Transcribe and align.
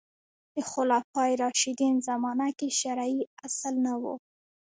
د 0.53 0.55
خلفای 0.71 1.31
راشدین 1.43 1.95
زمانه 2.07 2.47
کې 2.57 2.67
شرعي 2.79 3.19
اصل 3.45 3.75
نه 3.85 3.93
و 4.01 4.03